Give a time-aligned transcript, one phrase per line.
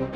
[0.00, 0.06] Hey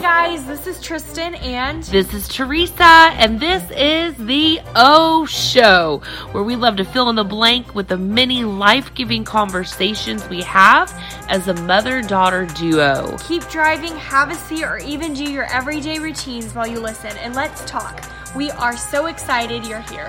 [0.00, 6.44] guys, this is Tristan and This is Teresa, and this is the O Show, where
[6.44, 10.94] we love to fill in the blank with the many life giving conversations we have
[11.28, 13.16] as a mother daughter duo.
[13.18, 17.34] keep driving, have a seat, or even do your everyday routines while you listen and
[17.34, 18.08] let's talk.
[18.36, 20.06] We are so excited you're here.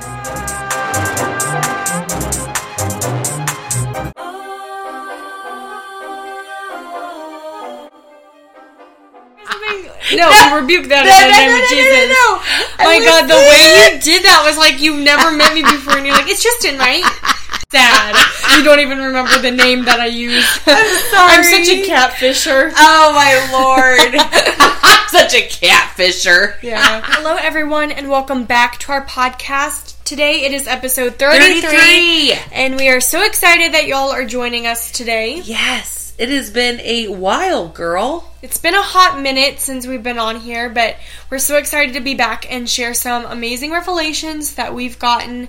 [10.16, 12.08] No, we rebuke that in the name of Jesus.
[12.08, 15.64] No, oh My God, the way you did that was like you've never met me
[15.64, 17.04] before, and you're like, it's Tristan, right?
[17.72, 18.16] Sad.
[18.56, 20.46] You don't even remember the name that I use.
[20.66, 22.72] I'm such a catfisher.
[22.78, 24.16] Oh my lord.
[24.16, 26.56] I'm such a catfisher.
[26.64, 27.02] Yeah.
[27.04, 30.02] Hello, everyone, and welcome back to our podcast.
[30.06, 32.34] Today it is episode 33, 33.
[32.54, 35.42] and we are so excited that y'all are joining us today.
[35.44, 38.32] Yes, it has been a while, girl.
[38.42, 40.96] It's been a hot minute since we've been on here, but
[41.30, 45.48] we're so excited to be back and share some amazing revelations that we've gotten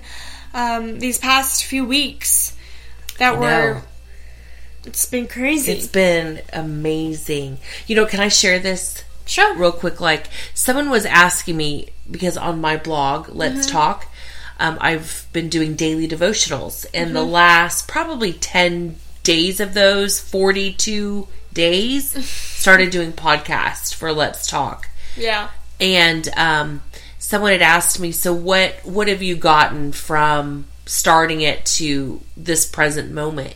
[0.53, 2.55] um, these past few weeks.
[3.17, 3.73] That I were.
[3.75, 3.81] know.
[4.85, 5.71] It's been crazy.
[5.73, 7.57] It's been amazing.
[7.85, 9.53] You know, can I share this sure.
[9.55, 9.99] real quick?
[9.99, 13.71] Like, someone was asking me because on my blog, Let's Mm-hmm.
[13.71, 14.05] Talk,
[14.59, 17.13] um, I've been doing daily devotionals, and Mm-hmm.
[17.15, 18.95] the last probably 10
[19.29, 24.89] days of those 42 days started doing podcast for Let's Talk.
[25.15, 25.49] Yeah.
[25.79, 26.81] and um,
[27.19, 28.83] someone had asked me, "So what?
[28.83, 33.53] What have you gotten from starting it to this present moment?"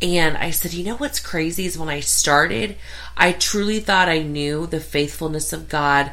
[0.00, 2.76] And I said, "You know what's crazy is when I started,
[3.18, 6.10] I truly thought I knew the faithfulness of God,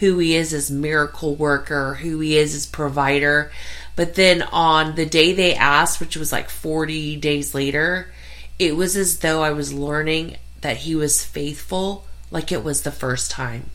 [0.00, 3.50] who He is as miracle worker, who He is as provider."
[3.94, 8.12] But then on the day they asked, which was like 40 days later,
[8.58, 12.90] it was as though I was learning that He was faithful like it was the
[12.90, 13.70] first time.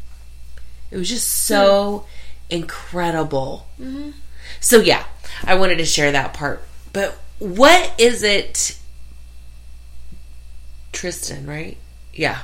[0.89, 2.05] It was just so
[2.49, 3.67] incredible.
[3.79, 4.11] Mm-hmm.
[4.59, 5.05] So yeah,
[5.43, 6.63] I wanted to share that part.
[6.91, 8.77] But what is it,
[10.91, 11.47] Tristan?
[11.47, 11.77] Right?
[12.13, 12.39] Yeah.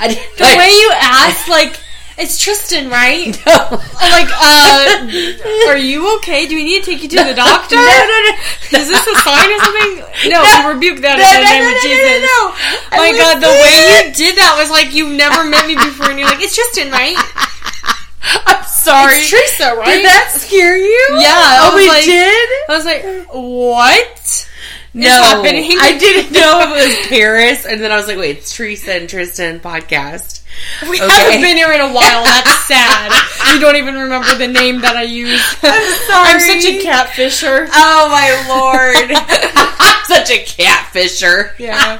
[0.00, 1.78] I didn't The way you asked, like,
[2.20, 3.32] it's Tristan, right?
[3.46, 3.80] know.
[3.98, 6.46] I'm like, uh, are you okay?
[6.46, 7.76] Do we need to take you to the doctor?
[7.76, 8.32] No, no, no.
[8.78, 10.30] Is this a sign or something?
[10.30, 12.20] No, we rebuke that No, in the no, name no, of no, no, Jesus.
[12.20, 13.00] no, no.
[13.00, 16.18] My God, the way you did that was like you've never met me before, and
[16.18, 17.16] you're like, it's Tristan, right?
[18.46, 19.14] I'm sorry.
[19.24, 19.86] It's Teresa, right?
[19.96, 21.06] Did that scare you?
[21.18, 22.48] Yeah, I Oh, it like- did?
[22.68, 23.02] I was like,
[23.32, 24.46] what?
[24.92, 25.78] No, happening?
[25.80, 29.08] I didn't know it was Paris, and then I was like, "Wait, it's Teresa and
[29.08, 30.39] Tristan podcast."
[30.88, 31.12] We Okay.
[31.12, 32.24] haven't been here in a while.
[32.24, 33.12] That's sad.
[33.54, 35.40] you don't even remember the name that I use.
[35.62, 36.28] I'm sorry.
[36.34, 37.68] I'm such a catfisher.
[37.72, 39.10] Oh my lord,
[39.80, 41.52] I'm such a catfisher.
[41.58, 41.98] Yeah.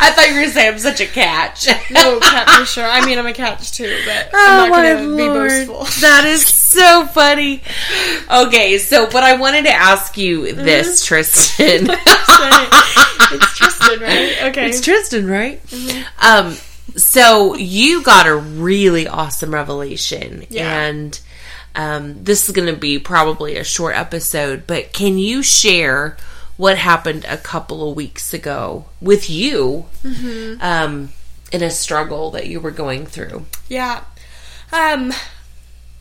[0.00, 1.66] I thought you were gonna say I'm such a catch.
[1.90, 2.88] No, catfisher.
[2.88, 5.84] I mean, I'm a catch too, but Oh I'm not going to be boastful.
[6.00, 7.62] that is so funny.
[8.30, 11.88] Okay, so but I wanted to ask you this, Tristan.
[11.90, 14.36] it's Tristan, right?
[14.50, 14.68] Okay.
[14.68, 15.60] It's Tristan, right?
[16.22, 16.56] Um,
[16.98, 20.82] so you got a really awesome revelation, Yeah.
[20.86, 21.18] and
[21.74, 24.66] um, this is going to be probably a short episode.
[24.66, 26.16] But can you share
[26.56, 29.86] what happened a couple of weeks ago with you
[30.60, 31.10] um,
[31.52, 33.46] in a struggle that you were going through?
[33.68, 34.02] Yeah.
[34.72, 35.12] Um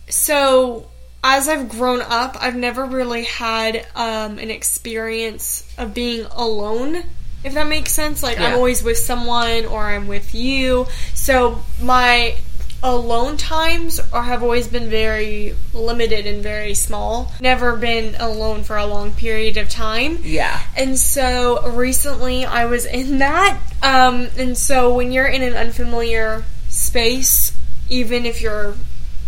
[0.09, 0.89] so
[1.23, 7.03] as I've grown up, I've never really had um an experience of being alone,
[7.43, 8.23] if that makes sense.
[8.23, 8.47] Like Yeah.
[8.47, 10.87] I'm always with someone or I'm with you.
[11.13, 12.35] So my
[12.83, 17.31] alone times are have always been very limited and very small.
[17.41, 20.19] Never been alone for a long period of time.
[20.21, 23.59] Yeah, And so recently I was in that.
[23.81, 27.51] Um, and so when you're in an unfamiliar space,
[27.89, 28.75] even if you're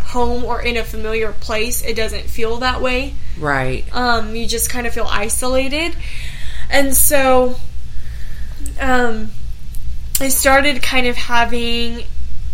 [0.04, 3.14] home or in a familiar place, it doesn't feel that way.
[3.40, 3.84] right.
[3.96, 5.96] Um, you just kind of feel isolated.
[6.70, 7.56] And so
[8.80, 9.32] um,
[10.20, 12.04] I started kind of having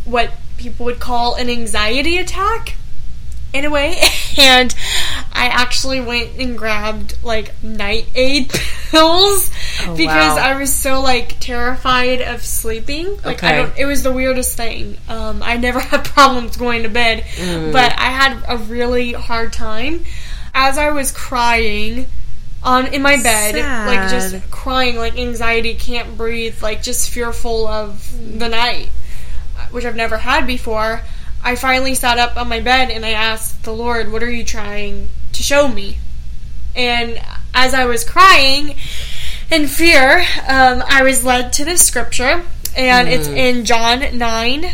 [0.05, 2.75] what people would call an anxiety attack
[3.53, 3.99] in a way.
[4.37, 4.75] And
[5.31, 8.49] I actually went and grabbed like night aid
[8.91, 9.49] pills
[9.79, 10.37] because wow.
[10.37, 13.17] I was so like terrified of sleeping.
[13.23, 14.97] Like I don't it was the weirdest thing.
[15.07, 17.23] Um, I never had problems going to bed,
[17.71, 20.03] but I had a really hard time.
[20.53, 22.07] As I was crying
[22.65, 23.55] on in my bed,
[23.87, 28.89] like just crying, like anxiety, can't breathe, like just fearful of the night,
[29.71, 31.01] which I've never had before.
[31.43, 34.43] I finally sat up on my bed and I asked the Lord, "What are you
[34.43, 35.99] trying to show me?"
[36.75, 37.21] And
[37.53, 38.75] as I was crying,
[39.51, 42.43] in fear, um, I was led to this scripture,
[42.75, 44.65] and it's in John 9,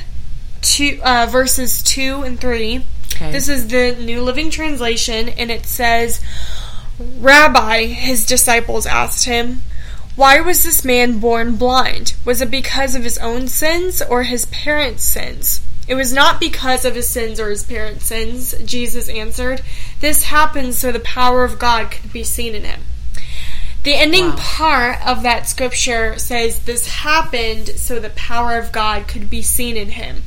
[0.61, 2.85] two, uh, verses 2 and 3.
[3.15, 3.31] Okay.
[3.31, 6.21] This is the New Living Translation, and it says,
[6.99, 9.61] Rabbi, his disciples asked him,
[10.15, 12.13] Why was this man born blind?
[12.25, 15.61] Was it because of his own sins or his parents' sins?
[15.87, 19.61] It was not because of his sins or his parents' sins, Jesus answered.
[19.99, 22.81] This happened so the power of God could be seen in him.
[23.83, 24.35] The ending Wow.
[24.37, 29.75] part of that scripture says this happened so the power of God could be seen
[29.75, 30.23] in him.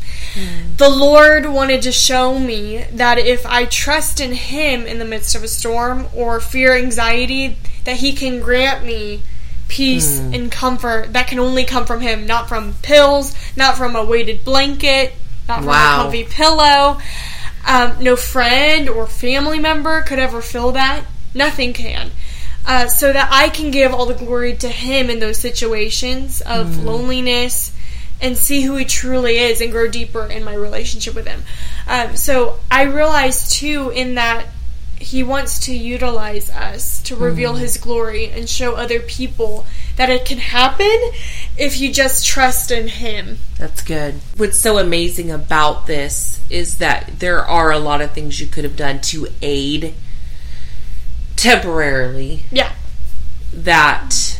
[0.76, 5.36] The Lord wanted to show me that if I trust in him in the midst
[5.36, 9.22] of a storm or fear anxiety, that he can grant me
[9.68, 14.04] peace and comfort that can only come from him, not from pills, not from a
[14.04, 15.12] weighted blanket,
[15.48, 16.00] not from Wow.
[16.00, 16.98] a comfy pillow.
[17.66, 21.02] Um, no friend or family member could ever fill that.
[21.34, 22.10] Nothing can.
[22.66, 26.82] Uh, so that I can give all the glory to Him in those situations of
[26.82, 27.72] loneliness
[28.20, 31.42] and see who He truly is and grow deeper in my relationship with Him.
[31.86, 34.46] Um, so I realized too in that
[34.98, 39.66] He wants to utilize us to reveal His glory and show other people
[39.96, 40.98] that it can happen
[41.58, 43.38] if you just trust in Him.
[43.58, 44.14] That's good.
[44.38, 48.64] What's so amazing about this is that there are a lot of things you could
[48.64, 49.94] have done to aid
[51.44, 52.70] temporarily Yeah.
[53.52, 54.38] that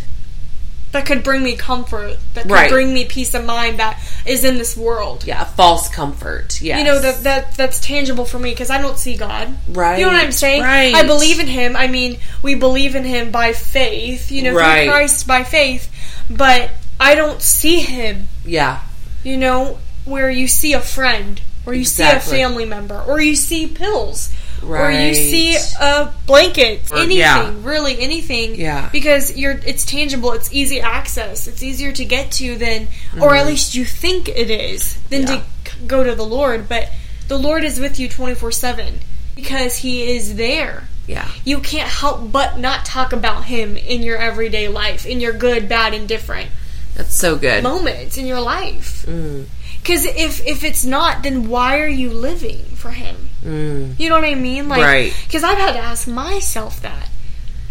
[0.92, 2.18] That could bring me comfort.
[2.34, 2.70] That could Right.
[2.70, 5.24] bring me peace of mind that is in this world.
[5.26, 6.60] yeah, false comfort.
[6.62, 9.56] Yeah, you know that that that's tangible for me because I don't see God.
[9.68, 10.62] Right, You know what I'm saying?
[10.62, 10.94] right.
[10.94, 11.74] I believe in Him.
[11.74, 14.30] I mean, we believe in Him by faith.
[14.30, 14.84] You know, Right.
[14.84, 15.88] through Christ by faith.
[16.30, 18.28] But I don't see Him.
[18.46, 18.78] Yeah.
[19.24, 23.34] You know, where you see a friend, or you see a family member, or you
[23.34, 24.28] see pills,
[24.66, 27.52] or you see a blanket, Or- anything, yeah.
[27.62, 28.55] really anything.
[28.56, 28.88] Yeah.
[28.90, 32.88] Because you're it's tangible, it's easy access, it's easier to get to than
[33.20, 35.34] or at least you think it is than Mm-hmm.
[35.34, 35.43] Yeah.
[35.64, 36.88] to go to the Lord, but
[37.28, 38.94] the Lord is with you 24/7
[39.34, 40.84] because he is there.
[41.06, 41.28] Yeah.
[41.44, 45.69] You can't help but not talk about him in your everyday life, in your good,
[45.69, 46.50] bad, and different
[46.94, 47.62] That's so good.
[47.62, 49.05] moments in your life.
[49.06, 49.46] Mm.
[49.82, 53.28] Because if if it's not, then why are you living for him?
[53.44, 53.99] Mm.
[54.00, 54.69] You know what I mean?
[54.69, 55.14] Like, Right.
[55.26, 57.08] Because I've had to ask myself that: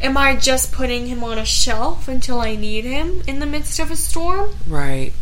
[0.01, 3.79] Am I just putting him on a shelf until I need him in the midst
[3.79, 4.51] of a storm?
[4.67, 5.13] Right.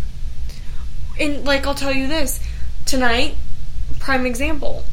[1.19, 2.39] And like, I'll tell you this:
[2.85, 3.35] tonight,
[3.99, 4.83] prime example,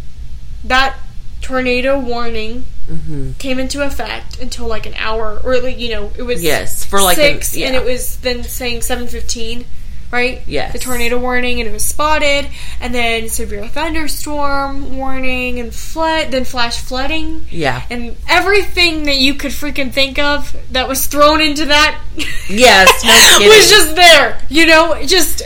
[0.64, 0.96] that
[1.40, 6.22] tornado warning hmm came into effect until like an hour, or like you know, it
[6.22, 7.66] was Yes, for like six, yeah.
[7.66, 9.64] and it was then saying seven fifteen,
[10.10, 10.42] right?
[10.46, 10.72] Yes.
[10.72, 12.48] the tornado warning, and it was spotted,
[12.80, 17.82] and then severe thunderstorm warning, and flood, then flash flooding, Yeah.
[17.90, 22.00] and everything that you could freaking think of that was thrown into that.
[22.48, 25.42] Yes, no was just there, you know, just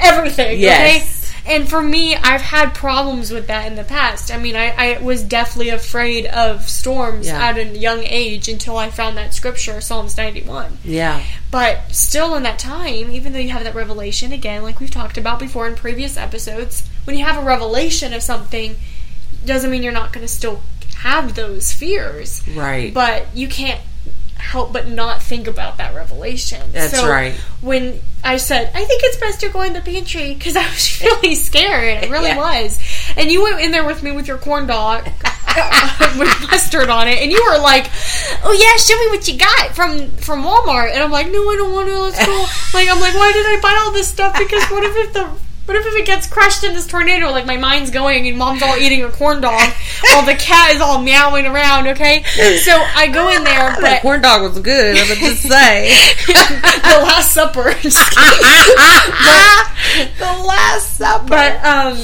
[0.00, 0.60] everything.
[0.60, 0.96] Yes.
[0.96, 1.10] Okay.
[1.46, 4.32] And for me, I've had problems with that in the past.
[4.32, 7.42] I mean, I, I was deathly afraid of storms Yeah.
[7.48, 10.78] at a young age until I found that scripture, Psalms 91.
[10.84, 11.22] Yeah.
[11.50, 15.18] But still, in that time, even though you have that revelation, again, like we've talked
[15.18, 18.76] about before in previous episodes, when you have a revelation of something,
[19.44, 20.62] doesn't mean you're not going to still
[20.98, 22.42] have those fears.
[22.48, 22.94] Right.
[22.94, 23.80] But you can't
[24.44, 26.60] help but not think about that revelation.
[26.72, 27.34] That's So right.
[27.60, 31.00] When I said, I think it's best to go in the pantry because I was
[31.04, 32.04] really scared.
[32.04, 32.36] I really Yeah.
[32.36, 32.78] was.
[33.16, 35.04] And you went in there with me with your corn dog
[36.18, 37.86] with mustard on it, and you were like,
[38.44, 41.56] "Oh yeah, show me what you got from from Walmart." And I'm like, "No, I
[41.56, 41.98] don't want to.
[42.00, 42.46] Let's go."
[42.78, 44.36] like I'm like, "Why did I buy all this stuff?
[44.38, 45.28] Because what if, if the
[45.66, 47.30] what if it gets crushed in this tornado?
[47.30, 49.70] Like my mind's going, and mom's all eating a corn dog
[50.02, 51.86] while the cat is all meowing around.
[51.88, 52.22] Okay,
[52.62, 54.96] so I go in there, that but corn dog was good.
[54.96, 55.88] I'm just say.
[56.26, 57.74] the Last Supper.
[60.18, 61.28] the Last Supper.
[61.28, 61.96] But um,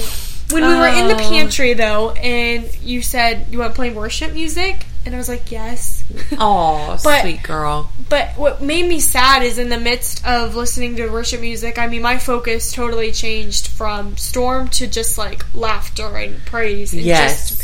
[0.51, 1.29] when we were in the Oh.
[1.29, 5.51] pantry though, and you said you want to play worship music, and I was like,
[5.51, 6.05] yes.
[6.39, 7.91] oh, sweet girl.
[8.09, 11.87] But what made me sad is in the midst of listening to worship music, I
[11.87, 16.93] mean, my focus totally changed from storm to just like laughter and praise.
[16.93, 17.59] And Yes.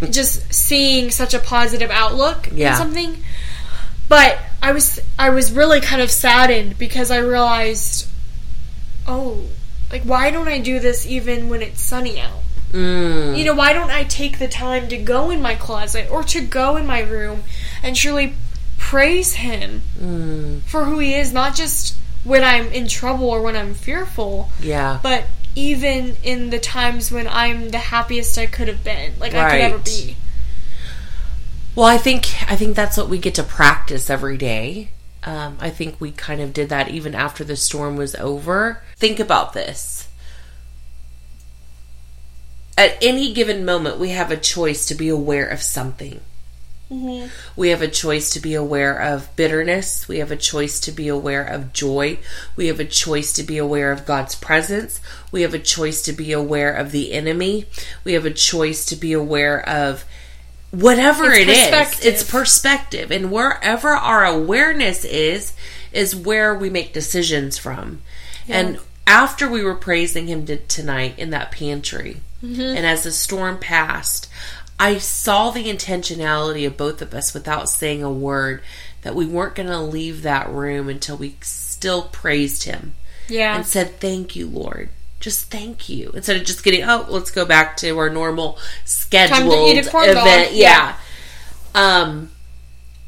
[0.00, 2.72] Just, just seeing such a positive outlook Yeah.
[2.72, 3.22] in something.
[4.08, 8.06] But I was I was really kind of saddened because I realized,
[9.06, 9.42] oh,
[9.92, 12.40] like why don't I do this even when it's sunny out?
[12.72, 13.38] Mm.
[13.38, 16.40] You know, why don't I take the time to go in my closet or to
[16.40, 17.42] go in my room
[17.82, 18.34] and truly
[18.76, 20.62] praise Him Mm.
[20.62, 21.94] for who He is, not just
[22.24, 24.98] when I'm in trouble or when I'm fearful, Yeah.
[25.02, 29.50] but even in the times when I'm the happiest I could have been, like I
[29.50, 29.84] could ever Right.
[29.84, 30.16] be.
[31.74, 34.90] Well, I think I think that's what we get to practice every day.
[35.24, 38.82] Um, I think we kind of did that even after the storm was over.
[38.96, 40.07] Think about this.
[42.78, 46.20] At any given moment, we have a choice to be aware of something.
[46.88, 47.28] Mm-hmm.
[47.56, 50.06] We have a choice to be aware of bitterness.
[50.06, 52.20] We have a choice to be aware of joy.
[52.54, 55.00] We have a choice to be aware of God's presence.
[55.32, 57.66] We have a choice to be aware of the enemy.
[58.04, 60.04] We have a choice to be aware of
[60.70, 62.04] whatever It's it is.
[62.04, 63.10] It's perspective.
[63.10, 65.52] And wherever our awareness is,
[65.92, 68.02] is where we make decisions from.
[68.48, 74.28] And after we were praising Him tonight in that pantry, and as the storm passed,
[74.78, 78.62] I saw the intentionality of both of us without saying a word
[79.02, 82.94] that we weren't going to leave that room until we still praised Him
[83.28, 83.56] Yeah.
[83.56, 84.88] and said, Thank you, Lord.
[85.20, 86.10] Just thank you.
[86.14, 90.06] Instead of just getting, oh, let's go back to our normal scheduled eat a corn
[90.06, 90.18] dog.
[90.18, 90.52] event.
[90.54, 90.94] Yeah.
[91.74, 92.00] Yeah.
[92.02, 92.30] Um,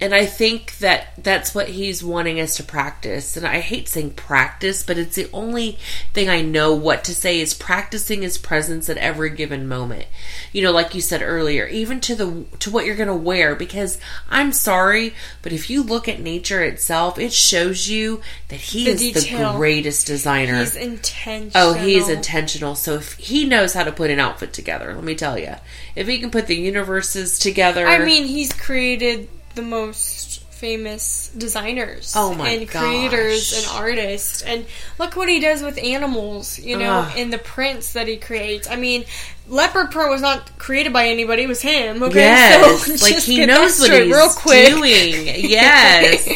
[0.00, 3.36] and I think that that's what he's wanting us to practice.
[3.36, 5.78] And I hate saying practice, but it's the only
[6.14, 10.06] thing I know what to say is practicing his presence at every given moment.
[10.52, 13.54] You know, like you said earlier, even to the to what you're going to wear
[13.54, 13.98] because
[14.30, 18.90] I'm sorry, but if you look at nature itself, it shows you that he The
[18.92, 19.52] is detail.
[19.52, 20.58] the greatest designer.
[20.60, 21.52] He's intentional.
[21.54, 22.74] Oh, he's intentional.
[22.74, 25.56] So if he knows how to put an outfit together, let me tell you,
[25.94, 29.28] if he can put the universes together, I mean, he's created
[29.60, 34.66] the most famous designers Oh my and creators and artists and
[34.98, 37.16] look what he does with animals you know Ugh.
[37.16, 39.06] in the prints that he creates i mean
[39.48, 43.46] leopard print was not created by anybody it was him okay yes, so like he
[43.46, 45.26] knows what he's real quick doing.
[45.50, 46.28] Yes,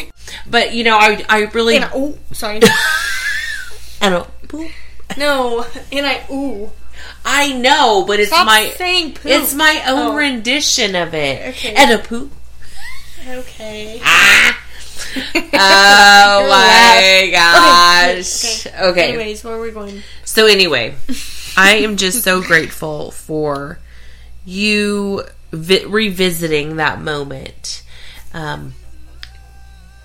[0.49, 2.61] but you know, I I really and I, oh sorry
[4.01, 4.27] I don't.
[5.17, 6.71] no and i ooh
[7.27, 9.25] I know, but it's Stop my saying poop.
[9.25, 10.15] it's my own Oh.
[10.15, 11.49] rendition of it.
[11.49, 11.73] Okay.
[11.73, 12.31] And a poop.
[13.27, 14.61] Okay Ah.
[15.57, 18.65] Oh my gosh.
[18.67, 18.87] okay.
[18.89, 19.09] Okay.
[19.09, 20.95] anyways where are we going So anyway,
[21.55, 23.79] I am just so grateful for
[24.45, 27.83] you vi- revisiting that moment
[28.33, 28.73] um,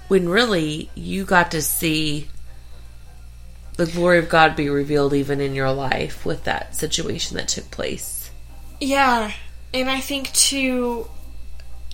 [0.09, 2.29] when really you got to see
[3.77, 7.71] the glory of God be revealed even in your life with that situation that took
[7.71, 8.31] place.
[8.81, 9.33] Yeah,
[9.75, 11.09] and I think too,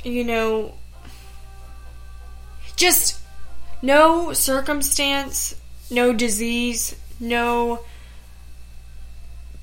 [0.04, 0.74] you know,
[2.76, 3.20] just
[3.82, 5.54] no circumstance,
[5.90, 7.80] no disease, no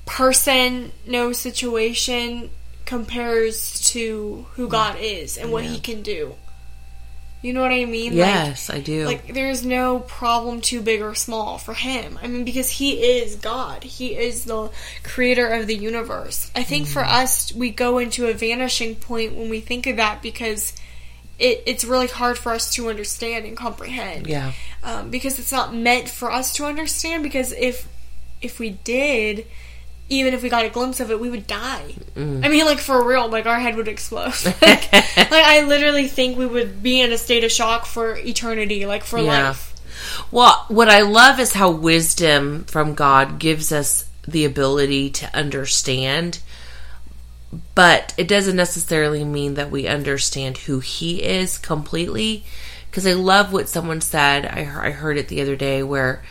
[0.06, 2.50] person, no situation
[2.84, 6.34] compares to who God is and what He can do.
[7.44, 8.12] You know what I mean?
[8.12, 9.04] Like, Yes, I do.
[9.04, 12.18] like there's no problem too big or small for him.
[12.22, 13.84] I mean because he is God.
[13.84, 14.70] He is the
[15.02, 16.50] creator of the universe.
[16.56, 17.12] I think for mm.
[17.12, 20.72] us we go into a vanishing point when we think of that because
[21.38, 24.26] it, it's really hard for us to understand and comprehend.
[24.26, 24.52] yeah.
[24.82, 27.88] Um, because it's not meant for us to understand because if
[28.42, 29.46] if we did
[30.10, 31.94] even if we got a glimpse of it, we would die.
[32.14, 34.34] I mean, like for real, like our head would explode.
[34.60, 38.84] like, like I literally think we would be in a state of shock for eternity,
[38.84, 39.48] like for Yeah.
[39.48, 39.72] life.
[40.30, 46.40] Well, what I love is how wisdom from God gives us the ability to understand,
[47.74, 52.44] but it doesn't necessarily mean that we understand who He is completely.
[52.90, 56.22] Because I love what someone said, I, I heard it the other day, where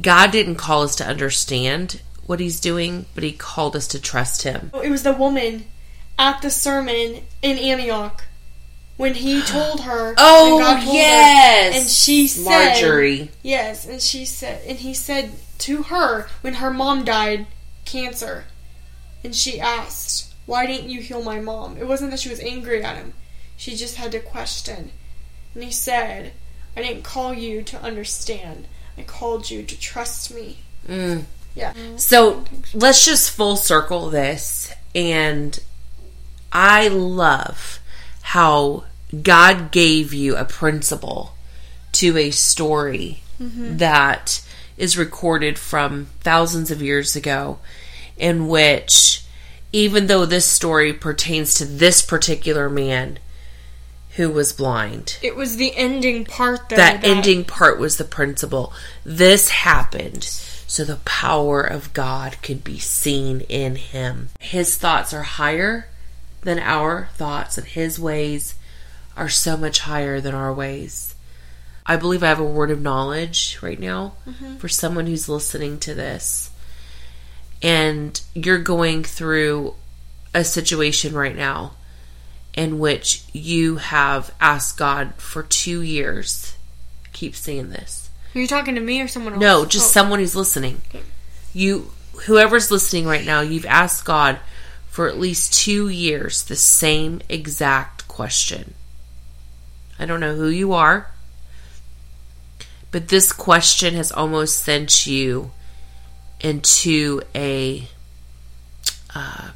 [0.00, 4.42] God didn't call us to understand what He's doing, but He called us to trust
[4.42, 4.70] Him.
[4.82, 5.64] It was the woman
[6.18, 8.24] at the sermon in Antioch
[9.00, 10.14] when he told her.
[10.18, 11.76] Oh, told her, yes!
[11.76, 13.30] and she said, Marjorie.
[13.42, 17.46] Yes, and she said, and he said to her when her mom died,
[17.86, 18.44] cancer,
[19.24, 22.82] and she asked, "Why didn't you heal my mom?" It wasn't that she was angry
[22.82, 23.14] at him;
[23.56, 24.92] she just had to question.
[25.54, 26.32] And he said,
[26.76, 28.66] "I didn't call you to understand.
[28.96, 31.24] I called you to trust me." Mm.
[31.54, 31.72] Yeah.
[31.96, 34.72] So let's just full circle this.
[34.94, 35.58] And
[36.52, 37.80] I love
[38.22, 38.84] how
[39.22, 41.34] God gave you a principle
[41.92, 44.42] to a story that
[44.76, 47.58] is recorded from thousands of years ago,
[48.16, 49.22] in which,
[49.72, 53.18] even though this story pertains to this particular man
[54.16, 56.76] who was blind, It was the ending part, though.
[56.76, 58.72] that ending part was the principle.
[59.04, 60.24] This happened
[60.70, 64.28] so the power of God could be seen in him.
[64.38, 65.88] His thoughts are higher
[66.42, 68.54] than our thoughts, and his ways
[69.16, 71.16] are so much higher than our ways.
[71.84, 74.58] I believe I have a word of knowledge right now mm-hmm.
[74.58, 76.50] for someone who's listening to this.
[77.62, 79.74] And you're going through
[80.34, 81.72] a situation right now
[82.54, 86.56] in which you have asked God for two years
[87.12, 88.08] keep saying this.
[88.34, 89.40] Are you talking to me or someone else?
[89.42, 89.90] No, just Oh.
[89.90, 90.80] someone who's listening.
[91.52, 91.90] You,
[92.26, 94.38] whoever's listening right now, you've asked God
[94.88, 98.74] for at least two years the same exact question.
[99.98, 101.10] I don't know who you are,
[102.90, 105.50] but this question has almost sent you
[106.40, 107.86] into a
[109.14, 109.50] uh,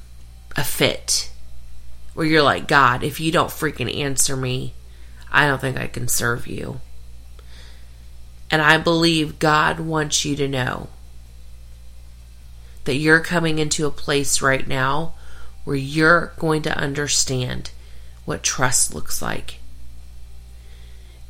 [0.56, 1.30] a fit
[2.14, 4.74] where you're like, God, if you don't freaking answer me,
[5.30, 6.80] I don't think I can serve you.
[8.50, 10.88] And I believe God wants you to know
[12.84, 15.14] that you're coming into a place right now
[15.64, 17.70] where you're going to understand
[18.24, 19.58] what trust looks like.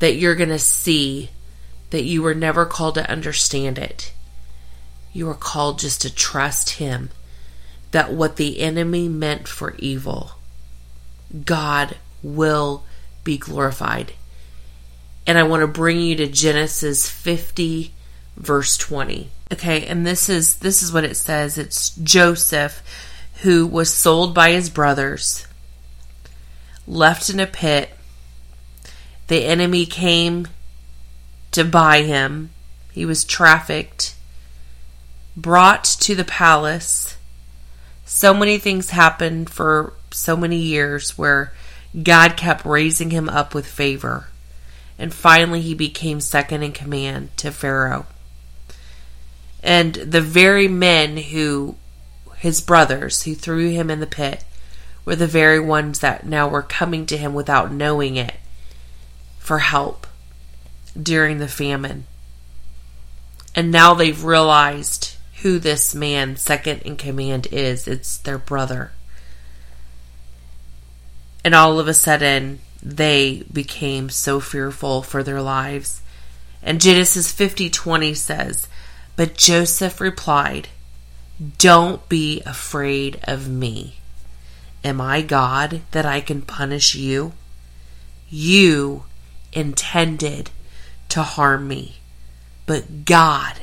[0.01, 1.31] That you're going to see
[1.91, 4.13] that you were never called to understand it.
[5.15, 7.09] You are called just to trust Him.
[7.93, 10.33] That what the enemy meant for evil,
[11.45, 12.85] God will
[13.23, 14.13] be glorified.
[15.27, 17.95] And I want to bring you to Genesis 50
[18.37, 19.31] verse 20.
[19.53, 21.57] Okay, and this is this is what it says.
[21.57, 22.83] It's Joseph
[23.43, 25.47] who was sold by his brothers,
[26.87, 27.91] left in a pit.
[29.27, 30.49] The enemy came
[31.53, 32.51] to buy him.
[32.93, 34.04] He was trafficked,
[35.37, 37.17] brought to the palace.
[38.05, 41.53] So many things happened for so many years where
[42.01, 44.29] God kept raising him up with favor.
[44.99, 48.07] And finally, he became second in command to Pharaoh.
[49.63, 51.77] And the very men who,
[52.37, 54.45] his brothers, who threw him in the pit,
[55.05, 58.35] were the very ones that now were coming to him without knowing it
[59.39, 60.07] for help
[61.01, 62.07] during the famine.
[63.55, 65.14] And now they've realized
[65.45, 67.87] who this man, second in command, is.
[67.87, 68.93] It's their brother.
[71.45, 76.01] And all of a sudden, they became so fearful for their lives.
[76.63, 78.69] And Genesis 50:20 says,
[79.17, 80.69] "But Joseph replied,
[81.59, 83.97] "Don't be afraid of me.
[84.83, 87.35] Am I God that I can punish you?
[88.31, 89.05] You
[89.53, 90.49] intended
[91.11, 91.97] to harm me,
[92.65, 93.61] but God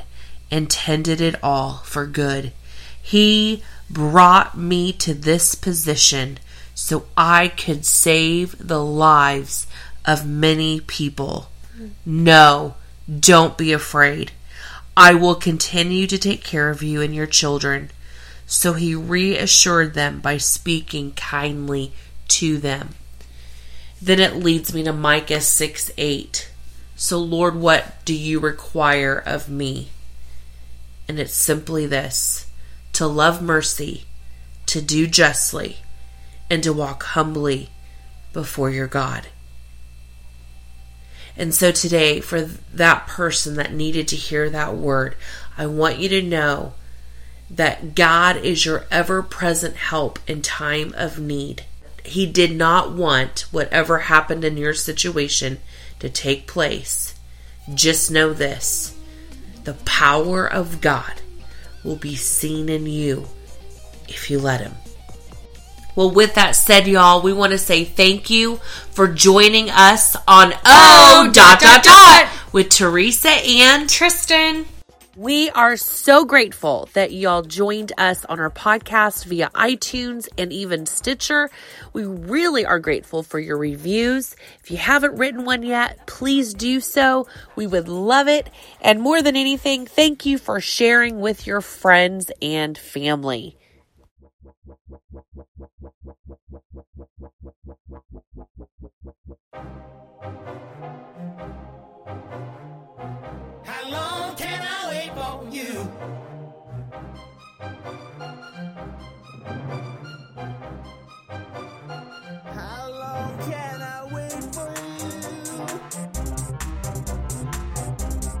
[0.52, 2.52] intended it all for good.
[3.00, 6.38] He brought me to this position
[6.74, 9.66] so I could save the lives
[10.04, 11.48] of many people.
[12.06, 12.74] No,
[13.08, 14.32] don't be afraid.
[14.96, 17.90] I will continue to take care of you and your children.
[18.46, 21.92] So he reassured them by speaking kindly
[22.28, 22.90] to them.
[24.00, 26.50] Then it leads me to Micah 6 8.
[26.96, 29.88] So, Lord, what do you require of me?
[31.08, 32.46] And it's simply this
[32.94, 34.04] to love mercy,
[34.66, 35.78] to do justly,
[36.50, 37.70] and to walk humbly
[38.32, 39.28] before your God.
[41.36, 45.16] And so today, for that person that needed to hear that word,
[45.56, 46.74] I want you to know
[47.50, 51.64] that God is your ever present help in time of need.
[52.04, 55.58] He did not want whatever happened in your situation
[56.00, 57.14] to take place.
[57.72, 58.98] Just know this
[59.64, 61.20] the power of God
[61.84, 63.26] will be seen in you
[64.08, 64.74] if you let Him.
[65.94, 68.56] Well, with that said, y'all, we want to say thank you
[68.90, 74.64] for joining us on Oh, oh dot dot dot with Teresa and Tristan.
[75.16, 80.86] We are so grateful that y'all joined us on our podcast via iTunes and even
[80.86, 81.50] Stitcher.
[81.92, 84.34] We really are grateful for your reviews.
[84.62, 87.26] If you haven't written one yet, please do so.
[87.56, 88.48] We would love it.
[88.80, 93.58] And more than anything, thank you for sharing with your friends and family.
[105.52, 106.11] you.